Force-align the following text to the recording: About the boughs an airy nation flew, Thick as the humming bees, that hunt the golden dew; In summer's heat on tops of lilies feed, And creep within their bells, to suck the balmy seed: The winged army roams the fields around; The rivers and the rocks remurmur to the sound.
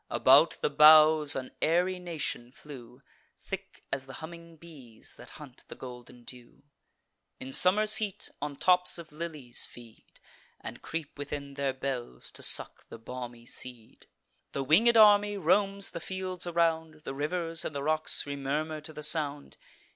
About 0.09 0.57
the 0.61 0.69
boughs 0.71 1.35
an 1.35 1.51
airy 1.61 1.99
nation 1.99 2.51
flew, 2.51 3.03
Thick 3.37 3.83
as 3.93 4.07
the 4.07 4.13
humming 4.13 4.57
bees, 4.57 5.13
that 5.13 5.29
hunt 5.37 5.63
the 5.67 5.75
golden 5.75 6.23
dew; 6.23 6.63
In 7.39 7.53
summer's 7.53 7.97
heat 7.97 8.31
on 8.41 8.55
tops 8.55 8.97
of 8.97 9.11
lilies 9.11 9.67
feed, 9.67 10.19
And 10.59 10.81
creep 10.81 11.19
within 11.19 11.53
their 11.53 11.73
bells, 11.73 12.31
to 12.31 12.41
suck 12.41 12.87
the 12.89 12.97
balmy 12.97 13.45
seed: 13.45 14.07
The 14.53 14.63
winged 14.63 14.97
army 14.97 15.37
roams 15.37 15.91
the 15.91 15.99
fields 15.99 16.47
around; 16.47 17.01
The 17.03 17.13
rivers 17.13 17.63
and 17.63 17.75
the 17.75 17.83
rocks 17.83 18.23
remurmur 18.25 18.81
to 18.85 18.93
the 18.93 19.03
sound. 19.03 19.55